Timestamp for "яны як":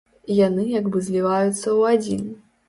0.37-0.87